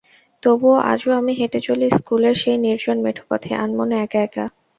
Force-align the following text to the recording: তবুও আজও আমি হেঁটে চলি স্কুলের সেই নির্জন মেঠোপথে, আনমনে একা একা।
তবুও 0.43 0.77
আজও 0.91 1.09
আমি 1.11 1.33
হেঁটে 1.39 1.59
চলি 1.61 1.85
স্কুলের 1.91 2.35
সেই 2.35 2.57
নির্জন 2.57 2.97
মেঠোপথে, 3.05 3.51
আনমনে 3.63 3.95
একা 4.05 4.19
একা। 4.21 4.45